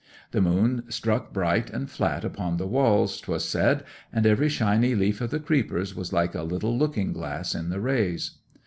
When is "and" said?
1.69-1.87, 4.11-4.25